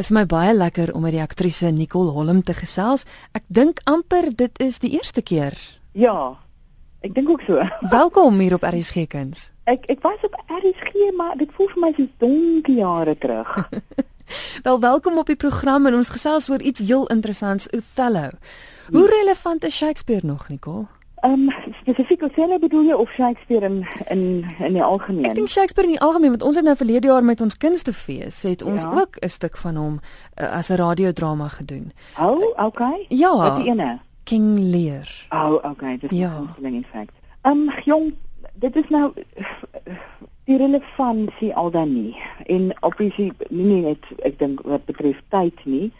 [0.00, 3.02] Is my baie lekker om met die aktrise Nicole Holm te gesels.
[3.36, 5.52] Ek dink amper dit is die eerste keer.
[5.92, 6.38] Ja.
[7.04, 7.60] Ek dink ook so.
[7.98, 9.50] Welkom hier op RSG Kuns.
[9.68, 13.52] Ek ek was op RSG, maar dit voel vir my so donker jare terug.
[14.66, 18.30] Wel welkom op die program en ons gesels oor iets heel interessants, Othello.
[18.94, 20.86] Hoe relevant is Shakespeare nog, Nicole?
[21.20, 21.50] Ehm um,
[21.80, 25.26] spesifiek Othello bedoel jy of Shakespeare in in in die algemeen?
[25.28, 28.42] Ek dink Shakespeare in die algemeen want ons het nou verlede jaar met ons kunstefees
[28.48, 28.92] het ons ja.
[29.00, 31.92] ook 'n stuk van hom uh, as 'n radiodrama gedoen.
[32.18, 33.06] Oh, okay.
[33.08, 33.36] Ja.
[33.36, 33.98] Wat die ene?
[34.24, 35.26] King Lear.
[35.28, 36.54] Oh, okay, dit is Ja.
[36.62, 37.12] in fact.
[37.42, 38.14] Ehm um, jong,
[38.54, 39.12] dit is nou
[40.44, 42.16] die relevantie al dan nie.
[42.46, 45.92] En obviously nie net ek dink wat betref tyd nie,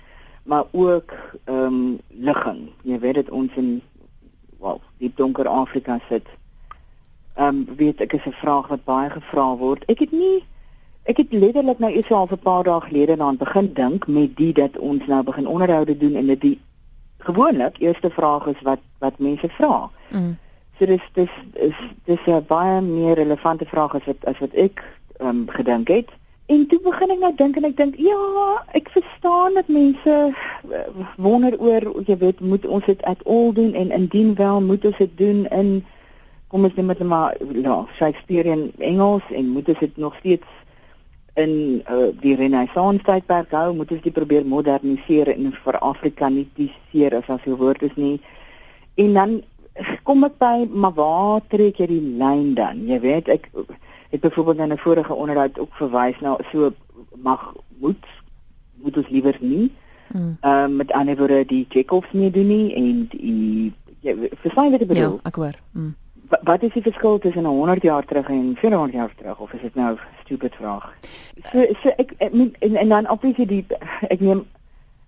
[0.42, 1.12] maar ook
[1.44, 2.68] ehm um, ligging.
[2.82, 3.82] Jy weet dit ons in
[4.60, 6.26] wel, die donker Afrika sit.
[7.34, 9.84] Ehm um, weet ek is 'n vraag wat baie gevra word.
[9.84, 10.44] Ek het nie
[11.02, 14.52] ek het letterlik nou eers al 'n paar dae gelede daaraan begin dink met die
[14.52, 16.60] dat ons nou begin onderhoude doen en dit die
[17.18, 19.90] gewoonlik eerste vraag is wat wat mense vra.
[20.08, 20.38] Mm.
[20.78, 24.84] So dis dis is dis 'n baie meer relevante vraag as wat as wat ek
[25.18, 26.08] ehm um, gedink het.
[26.50, 28.18] En toe begin ek nou dink en ek dink ja,
[28.74, 33.74] ek verstaan dat mense eh, wonder oor jy weet moet ons dit at all doen
[33.78, 35.70] en indien wel moet ons dit doen in
[36.50, 40.58] kom ons net met maar ja, Shakespearean Engels en moet ons dit nog steeds
[41.38, 41.52] in
[41.86, 47.46] uh, die Renaissance tydperk hou, moet ons dit probeer moderniseer en vir Afrikaniseer as as
[47.46, 48.18] 'n woord is nie.
[48.98, 49.42] En dan
[50.02, 52.86] kom ek by maar waar trek jy die lyn dan?
[52.86, 53.48] Jy weet ek
[54.10, 56.72] het byvoorbeeld in 'n vorige onderhoud ook verwys na so
[57.16, 58.04] mag moet
[58.82, 59.72] moet ons liewer nie.
[60.12, 60.36] Mm.
[60.40, 64.80] Ehm um, met ander woorde die Chekhovs nie doen nie en die jy verstaan wat
[64.80, 65.20] ek Ja, bedoel?
[65.22, 65.54] ek hoor.
[65.72, 65.94] Mm.
[66.28, 69.52] Wa- Wat is die verskil tussen 'n 100 jaar terug en 400 jaar terug of
[69.52, 70.92] is dit nou 'n stupid vraag?
[71.52, 73.64] So, so ek, ek meen, en, en dan obviously die
[74.08, 74.44] ek neem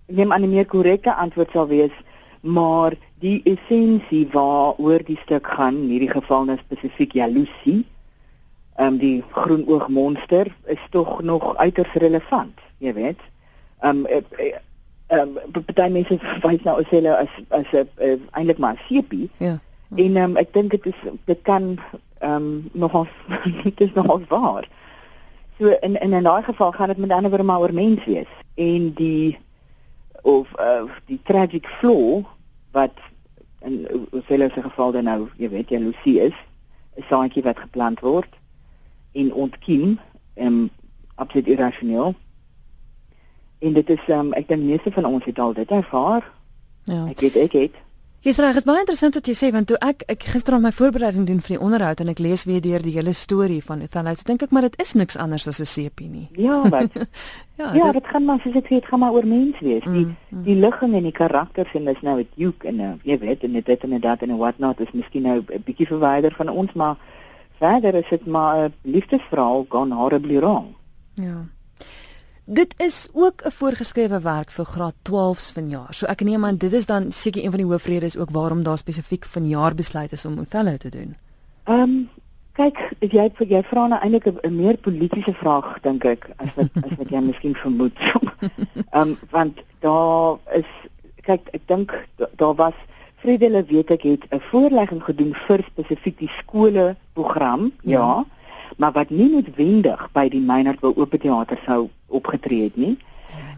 [0.08, 1.92] ek neem aan die meer korrekte antwoord sal wees
[2.40, 7.84] maar die essensie waaroor die stuk gaan, in hierdie geval nou spesifiek jaloesie,
[8.82, 13.20] ehm um, die groenoog monster is tog nog uiters relevant, jy weet.
[13.80, 14.06] Ehm um,
[15.06, 18.86] ehm um, baie mense wys nou as hulle as as 'n uh, eintlik maar 'n
[18.88, 19.58] sepie Ja.
[19.94, 21.78] En ehm um, ek dink dit is dit kan
[22.18, 23.06] ehm um, nogal
[23.64, 24.68] dit is nogal waar.
[25.58, 28.32] So in in in daai geval gaan dit met ander woorde maar oor mens wees
[28.54, 29.38] en die
[30.22, 32.24] of uh, die tragic flaw
[32.70, 32.98] wat
[33.60, 36.34] in Othello se geval dan nou, jy weet, jaloesie is,
[36.96, 38.41] 'n saadjie wat geplant word
[39.12, 39.98] en ontkiem,
[40.34, 40.70] ehm um,
[41.14, 42.14] absoluut irrasioneel.
[43.58, 46.30] En dit is ehm um, ek dink meeste van ons het al dit ervaar.
[46.84, 47.06] Ja.
[47.06, 47.82] Ek weet ek het
[48.22, 50.70] Dis reg, is baie interessant wat jy sê want toe ek ek gister aan my
[50.70, 54.12] voorbereiding doen vir die onderhoud en ek lees weer deur die hele storie van Othello,
[54.14, 56.28] so dink ek maar dit is niks anders as 'n sepie nie.
[56.38, 56.94] Ja, wat
[57.58, 59.82] Ja, Ja, dis dit gaan maar soos ek sê, dit gaan maar oor mens wees.
[59.82, 60.44] Die Mm, mm.
[60.44, 63.52] die ligging en die karakters en dis nou 'n duke en uh, jy weet en
[63.52, 66.96] dit en dat en what not is miskien nou 'n bietjie verwyder van ons, maar
[67.62, 70.66] verder is dit maar 'n liefdesverhaal gone horribly wrong.
[71.14, 71.44] Ja.
[72.44, 75.94] Dit is ook 'n voorgeskrewe werk vir graad 12s vanjaar.
[75.94, 78.78] So ek neem aan dit is dan seker een van die hoofredes ook waarom daar
[78.78, 81.16] spesifiek vanjaar besluit is om Othello te doen.
[81.64, 82.08] Ehm um,
[82.52, 86.96] kyk, jy jy vra nou eintlik 'n- meer politieke vraag dink ek as wat as
[86.98, 87.98] wat jy miskien vermoed.
[88.90, 90.66] Ehm um, want daar is
[91.22, 92.74] kyk, ek dink da- daar was
[93.22, 97.90] Vredele weet ek het 'n voorlegging gedoen vir spesifiek die skole program, ja.
[97.90, 97.98] Ja.
[97.98, 98.24] ja,
[98.76, 102.96] maar wat nie noodwendig by die Meinertville Oop Theater sou opgetree het nie.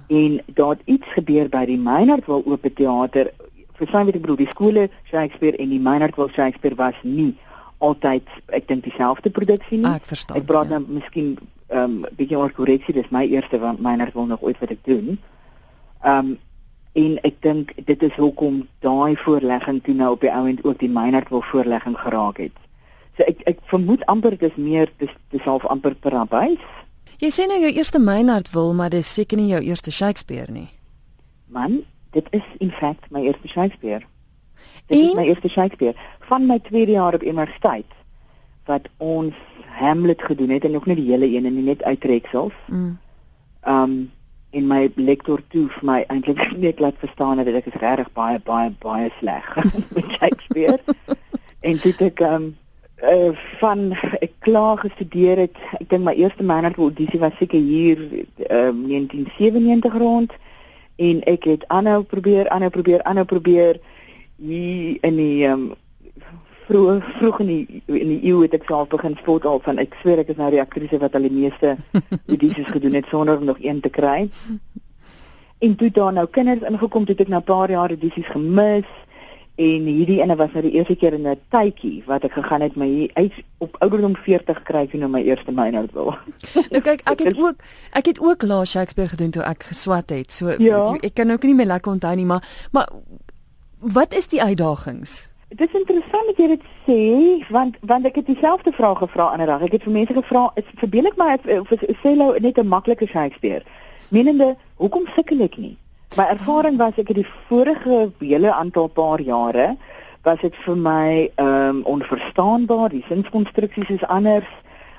[0.06, 3.32] En daar het iets gebeur by die Meinertville Oop Theater.
[3.72, 7.34] Verstaan wat ek bedoel, die skole Shakespeare en die Meinertville Shakespeare was nie
[7.78, 9.88] altyd ek dink dieselfde produksie nie.
[9.88, 10.38] Ah, ek verstaan.
[10.40, 10.78] Ek praat ja.
[10.78, 11.36] nou miskien
[11.72, 15.16] ehm um, bietjie oor korreksie, dis my eerste van Meinertville nog ooit wat ek doen.
[16.04, 16.34] Ehm um,
[16.94, 20.78] en ek dink dit is hoekom daai voorlegging toe nou op die ou end ook
[20.78, 22.54] die Meinertville voorlegging geraak het.
[23.18, 26.62] So ek ek vermoed amper dit is meer dis dis half amper per abuis.
[27.22, 30.68] Jy sê nou jou eerste Meinhard wil, maar dis seker nie jou eerste Shakespeare nie.
[31.46, 31.82] Man,
[32.14, 34.02] dit is in feite my eerste Shakespeare.
[34.86, 35.16] Dit is En?
[35.16, 35.94] my eerste Shakespeare
[36.28, 37.90] van my tweede jaar op universiteit
[38.66, 39.34] wat ons
[39.74, 42.54] Hamlet gedoen het en nog nie die hele een en nie net uittreksels.
[42.66, 42.98] Mm.
[43.66, 44.12] Um
[44.54, 48.38] en my lektor toe vir my eintlik net laat verstaan dat ek is regtig baie
[48.46, 49.48] baie baie sleg
[49.94, 50.78] met Shakespeare.
[51.60, 52.52] en het ek um
[53.02, 53.30] uh,
[53.60, 55.58] van ek klaar gestudeer het.
[55.80, 58.00] Ek dink my eerste Manhattan audisie was seker hier
[58.48, 60.34] um 1997 rond
[60.96, 63.80] en ek het aanhou probeer, aanhou probeer, aanhou probeer
[64.38, 65.72] hier in die um
[66.68, 69.96] vroeg vroeg in die in die eeu het ek self begin spot al van ek
[70.00, 71.76] sweer ek is nou die aktrise wat al die meeste
[72.32, 74.28] audisies gedoen het sonder om nog een te kry.
[75.64, 78.88] En toe daar nou kinders ingekom, het ek nou 'n paar jaar edisies gemis
[79.54, 82.76] en hierdie ene was nou die eerste keer in 'n tydjie wat ek gegaan het
[82.76, 86.16] my uit op ouderdom 40 kry ek nou my eerste mynout wil.
[86.72, 87.56] nou kyk, ek het ook
[87.92, 90.32] ek het ook laas Shakespeare gedoen toe ek geswat het.
[90.32, 90.94] So ja.
[90.94, 92.88] ek, ek kan ook nie meer lekker onthou nie, maar maar
[93.78, 95.33] wat is die uitdagings?
[95.56, 97.02] Dit is interessant dat jy dit sê
[97.54, 99.62] want want ek het dieselfde vraag gevra 'n dag.
[99.62, 103.06] Ek het vir mense gevra, is verbeel ek my of is Cello net 'n maklike
[103.06, 103.62] Shakespeare?
[104.10, 105.76] Menende, hoekom sukkel ek nie?
[106.16, 109.76] My ervaring was ek het die vorige hele aantal paar jare
[110.22, 114.50] was dit vir my ehm um, onverstaanbaar, die sinskonstruksies is anders.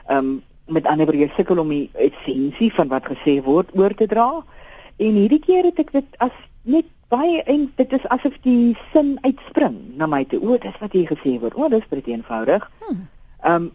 [0.07, 3.93] Ehm um, met ander woorde, jy sukkel om die essensie van wat gesê word oor
[3.93, 4.43] te dra.
[4.97, 6.31] En hierdie keer het ek dit as
[6.61, 10.41] net baie en dit is asof die sin uitspring na my toe.
[10.41, 11.55] O, dis wat jy gesê word.
[11.55, 12.69] O, dis baie eenvoudig.
[12.85, 13.07] Hmm.
[13.43, 13.73] Ehm um,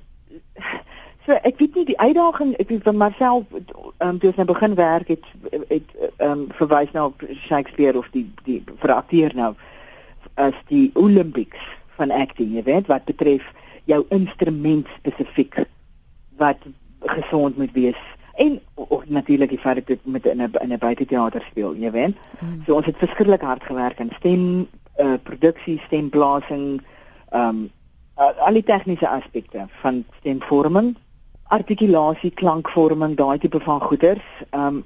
[1.26, 4.46] so ek weet nie die uitdaging ek het vir myself ehm um, toe ek nou
[4.48, 5.26] begin werk het
[5.68, 7.10] het ehm um, verwys nou
[7.46, 9.52] Shakespeare of die die vir akteur nou
[10.40, 11.60] as die Olympics
[12.00, 13.44] van acting, jy weet, wat betref
[13.90, 15.64] jou instrument spesifiek
[16.40, 16.62] wat
[17.16, 18.00] gesond moet wees
[18.40, 21.90] en ook natuurlik die feit dat dit met in 'n in 'n buiteteater speel, jy
[21.90, 22.16] weet.
[22.38, 22.62] Mm.
[22.66, 26.82] So ons het verskriklik hard gewerk aan stem uh, produksie, stemblasing,
[27.28, 27.70] ehm um,
[28.18, 30.96] uh, al die tegniese aspekte van stemvorming,
[31.42, 34.84] artikulasie, klankvorming, daai tipe van goeders, ehm um,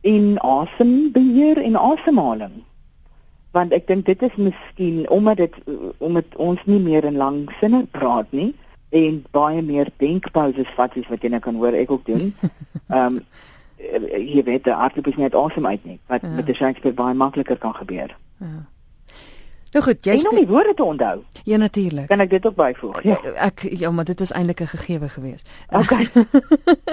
[0.00, 2.62] in asembeheer en asemhaling.
[3.50, 5.54] Want ek dink dit is miskien omdat dit
[5.98, 8.54] omdat ons nie meer in lang sinne praat nie
[8.88, 12.34] en baie meer denkpauses vat soos wat jy nou kan hoor ek ook doen.
[12.88, 13.20] Ehm um,
[13.76, 16.28] jy weet die aardloop is net awesome uit nie wat ja.
[16.28, 18.16] met die Shakespeare baie makliker kan gebeur.
[18.40, 18.64] Ja.
[19.76, 21.20] Nou goed, jy het nie woorde te onthou.
[21.44, 22.06] Ja natuurlik.
[22.08, 23.02] Kan ek dit ook byvoeg?
[23.04, 23.18] Ja.
[23.44, 25.42] Ek ja, maar dit is eintlik 'n gegewe gewees.
[25.68, 26.08] Okay.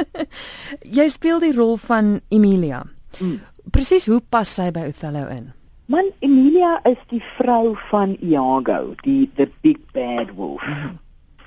[1.00, 2.84] jy speel die rol van Emilia.
[3.20, 3.40] Mm.
[3.72, 5.54] Presies hoe pas sy by Othello in?
[5.86, 10.68] Man Emilia is die vrou van Iago, die the big bad wolf.
[10.68, 11.00] Mm.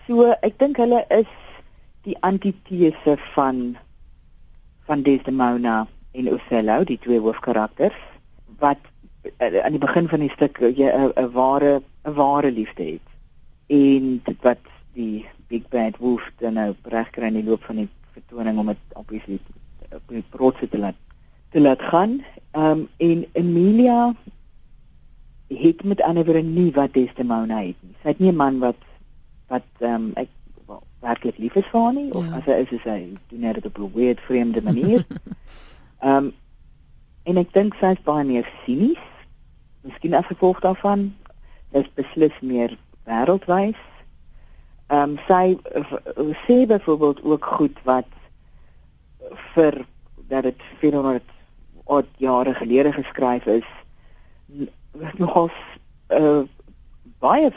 [0.07, 1.31] So ek dink hulle is
[2.07, 3.75] die antitese van
[4.87, 5.81] van Desdemona
[6.15, 7.99] en Othello, die twee hoofkarakters
[8.63, 8.79] wat
[9.43, 13.09] uh, aan die begin van die stuk eh, jy 'n ware 'n ware liefde het.
[13.67, 14.63] En dit wat
[14.95, 18.83] die Big Bad Wolf dan nou regkry in die loop van die vertoning om dit
[18.95, 19.41] obviously
[19.91, 20.95] op die protse te laat
[21.51, 22.23] te laat gaan.
[22.55, 24.15] Ehm um, en Emilia
[25.49, 27.95] het met ander woorde nie wat Desdemona het nie.
[28.03, 28.79] Sy het nie 'n man wat
[29.49, 30.29] wat ehm um, ek
[30.67, 32.41] wel werklik lief is vir haar nie of ja.
[32.41, 32.99] as hy is is hy
[33.31, 35.07] doen net op 'n weird vreemde manier.
[36.01, 36.33] Ehm um,
[37.23, 39.03] en ek dink sy is baie meer sinies.
[39.83, 41.15] Miskien as gevolg daarvan
[41.73, 43.81] is beslis meer wêreldwys.
[44.87, 45.59] Ehm um, sy
[46.47, 48.11] sê byvoorbeeld ook goed wat
[49.55, 49.87] vir
[50.29, 51.23] dat dit 400
[51.85, 53.67] oud jare gelede geskryf is
[55.17, 55.59] nogals
[56.09, 56.43] uh,
[57.19, 57.51] baie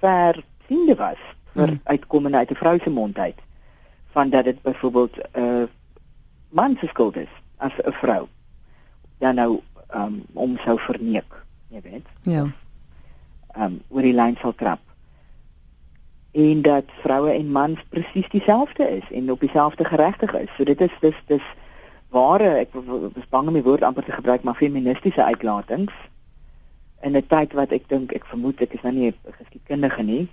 [0.00, 1.18] ver siende was
[1.52, 1.80] vir hmm.
[1.84, 3.38] uitkomende uit 'n vrou se mond uit
[4.12, 5.64] van dat dit byvoorbeeld 'n uh,
[6.48, 8.26] man se skuld is as 'n vrou
[9.18, 9.60] dan nou
[9.94, 11.34] um, om sou verneek,
[11.68, 12.06] jy weet.
[12.22, 12.46] Ja.
[13.52, 14.80] Ehm um, oor die lyn sal trap.
[16.32, 20.48] En dat vroue en mans presies dieselfde is en op dieselfde geregtig is.
[20.56, 21.42] So dit is dis dis
[22.12, 25.92] ware ek was bang om die woord amper te gebruik maar feministiese uitlatings
[27.00, 30.28] in 'n tyd wat ek dink ek vermoed ek is nou nie 'n geskiedkundige nie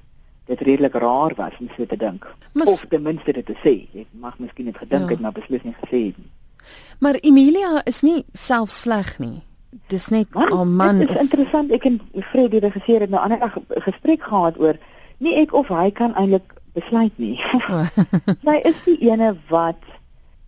[0.50, 2.26] dit redelik raar was om so te dink.
[2.54, 3.76] Of ten minste dit te sê.
[3.94, 5.16] Jy mag miskien net gedink ja.
[5.16, 6.32] het maar beslis nie gesê het nie.
[7.00, 9.42] Maar Emilia is nie self sleg nie.
[9.94, 11.00] Dis net 'n man.
[11.00, 11.22] Dit is of...
[11.22, 11.72] interessant.
[11.72, 12.02] Ek en
[12.32, 13.54] Fred die regisseur het nou ander
[13.86, 14.78] gesprek gehad oor
[15.18, 17.38] nie ek of hy kan eintlik besluit nie.
[18.46, 19.84] Sy is die ene wat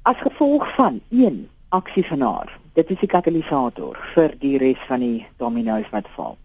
[0.02, 2.60] as gevolg van een aksie van haar.
[2.74, 6.38] Dit is die katalisator vir die res van die domino's wat val.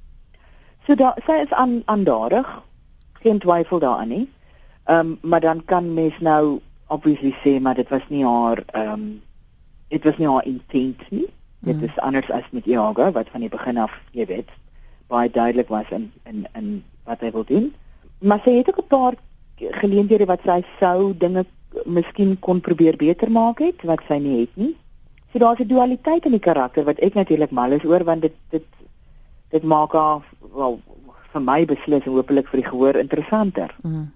[0.87, 2.47] So da, sy is aan aandadig
[3.27, 4.27] geen twyfel daaraan nie.
[4.85, 8.93] Ehm um, maar dan kan mens nou obviously sê maar dit was nie haar ehm
[8.93, 9.23] um,
[9.89, 11.27] dit was nie haar intent nie.
[11.59, 11.85] Dit mm.
[11.89, 14.51] is anders as met Iago wat van die begin af, jy weet,
[15.11, 17.75] baie duidelik was in in in wat hy wil doen.
[18.19, 19.15] Maar sy het ook 'n paar
[19.81, 21.45] geleenthede wat sy sou dinge
[21.85, 24.75] miskien kon probeer beter maak het wat sy nie het nie.
[25.33, 28.35] So daar's 'n dualiteit in die karakter wat ek natuurlik mal is oor want dit
[28.51, 28.65] dit
[29.51, 30.23] dit maak haar
[30.55, 30.81] wel
[31.37, 33.75] vir my beslis en hopelik vir die gehoor interessanter.
[33.85, 34.07] Mm.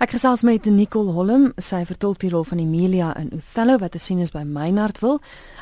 [0.00, 4.00] Ek gesels met Nicole Holm, sy vertolk die rol van Emilia in Othello wat te
[4.00, 5.18] sien is by Meinhardtville.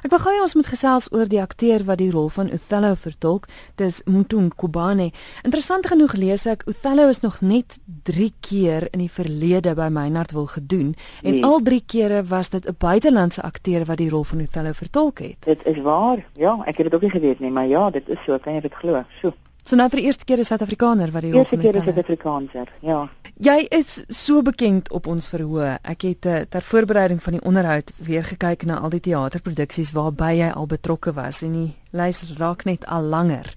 [0.06, 2.92] Ek wil gou hê ons moet gesels oor die akteur wat die rol van Othello
[2.94, 3.48] vertolk,
[3.82, 5.08] dis Mtun Kubane.
[5.42, 10.54] Interessant genoeg lees ek Othello is nog net 3 keer in die verlede by Meinhardtville
[10.54, 11.42] gedoen en nee.
[11.42, 15.42] al 3 kere was dit 'n buitelandse akteur wat die rol van Othello vertolk het.
[15.50, 16.22] Dit is waar.
[16.38, 18.60] Ja, ek het dit ook nie geweet nie, maar ja, dit is so, kan jy
[18.60, 19.02] dit glo?
[19.20, 19.34] So.
[19.68, 21.58] So nou vir die eerste keer is Suid-Afrikaner wat die rol van.
[21.60, 23.02] Eerste keer is Suid-Afrikaner, ja.
[23.44, 25.74] Jy is so bekend op ons verhoog.
[25.84, 30.30] Ek het uh, ter voorbereiding van die onderhoud weer gekyk na al die teaterproduksies waarby
[30.38, 33.52] jy al betrokke was en die lys raak net al langer.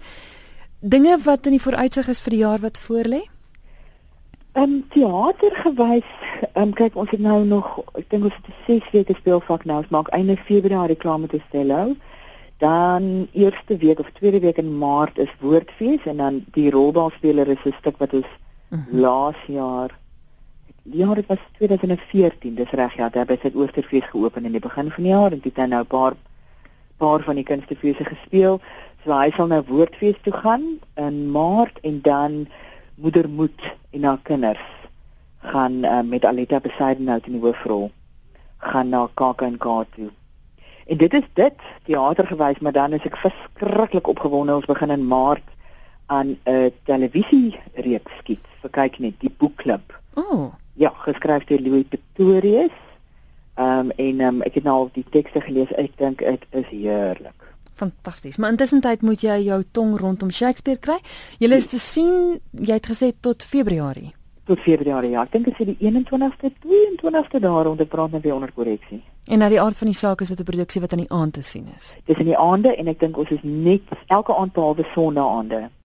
[0.83, 3.23] Dinge wat in die vooruitsig is vir die jaar wat voorlê?
[4.51, 8.55] Ehm um, teater gewys, ehm um, kyk ons het nou nog, ek dink ons het
[8.67, 11.93] 6 weke speelvak nou, ons maak einde Februarie klaar met Ostello.
[12.61, 17.65] Dan eerste week of tweede week in Maart is Woordfees en dan die rolbalspeler is
[17.65, 18.29] 'n stuk wat ons
[18.69, 18.79] -huh.
[18.79, 18.99] Mhm.
[18.99, 19.99] laas jaar
[20.83, 25.03] ja dit was 2014 dis reg ja daar het Oosterfees geopen in die begin van
[25.03, 26.13] die jaar en dit het nou 'n paar
[26.97, 28.59] paar van die kunstefeeste gespeel
[29.03, 30.63] so hy sal nou woordfees toe gaan
[30.95, 32.47] in maart en dan
[32.95, 34.65] moedermoed en haar kinders
[35.39, 37.91] gaan uh, met Aletta Besaidenhout in die hoofrol
[38.57, 40.09] gaan na KAK&K toe
[40.91, 45.07] en dit is dit teater gewys maar dan is ek verskriklik opgewonde ons begin in
[45.07, 45.47] maart
[46.11, 48.45] aan 'n televisie reeks skiet.
[48.61, 49.99] So kyk net die boekklub.
[50.13, 50.53] Oh.
[50.73, 52.77] Ja, geskryf deur Louis Pretorius.
[53.55, 55.71] Ehm um, en um, ek het nou al die tekste gelees.
[55.71, 57.39] Ek dink dit is heerlik.
[57.73, 58.37] Fantasties.
[58.37, 60.99] Maar intussen tyd moet jy jou tong rondom Shakespeare kry.
[61.39, 64.13] Jy is te sien, jy het gesê tot Februarie.
[64.45, 65.09] Tot Februarie.
[65.09, 69.01] Ja, ek dink dit is die 21ste, 22ste daar onder praat net weer onder korreksie.
[69.25, 71.33] En na die aard van die saak is dit 'n produksie wat aan die aand
[71.33, 71.97] te sien is.
[72.05, 75.69] Dis in die aande en ek dink ons is net elke aand behalwe Sondae aande